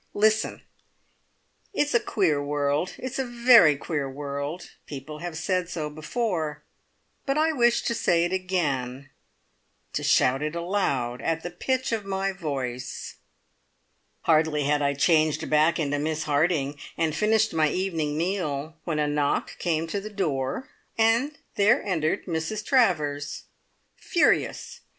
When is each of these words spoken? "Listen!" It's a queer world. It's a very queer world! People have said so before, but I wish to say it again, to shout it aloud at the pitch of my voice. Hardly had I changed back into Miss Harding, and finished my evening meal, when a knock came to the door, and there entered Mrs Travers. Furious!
"Listen!" 0.15 0.63
It's 1.75 1.93
a 1.93 1.99
queer 1.99 2.43
world. 2.43 2.95
It's 2.97 3.19
a 3.19 3.23
very 3.23 3.75
queer 3.77 4.09
world! 4.09 4.71
People 4.87 5.19
have 5.19 5.37
said 5.37 5.69
so 5.69 5.91
before, 5.91 6.63
but 7.27 7.37
I 7.37 7.51
wish 7.51 7.83
to 7.83 7.93
say 7.93 8.25
it 8.25 8.33
again, 8.33 9.11
to 9.93 10.01
shout 10.01 10.41
it 10.41 10.55
aloud 10.55 11.21
at 11.21 11.43
the 11.43 11.51
pitch 11.51 11.91
of 11.91 12.03
my 12.03 12.31
voice. 12.31 13.17
Hardly 14.21 14.63
had 14.63 14.81
I 14.81 14.95
changed 14.95 15.47
back 15.51 15.77
into 15.77 15.99
Miss 15.99 16.23
Harding, 16.23 16.79
and 16.97 17.15
finished 17.15 17.53
my 17.53 17.69
evening 17.69 18.17
meal, 18.17 18.77
when 18.85 18.97
a 18.97 19.05
knock 19.05 19.55
came 19.59 19.85
to 19.85 20.01
the 20.01 20.09
door, 20.09 20.67
and 20.97 21.37
there 21.57 21.83
entered 21.83 22.25
Mrs 22.25 22.65
Travers. 22.65 23.43
Furious! 23.97 24.79